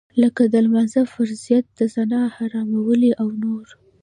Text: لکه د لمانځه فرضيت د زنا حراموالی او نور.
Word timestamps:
لکه 0.21 0.41
د 0.53 0.55
لمانځه 0.65 1.01
فرضيت 1.13 1.65
د 1.79 1.81
زنا 1.93 2.21
حراموالی 2.35 3.11
او 3.21 3.27
نور. 3.43 3.65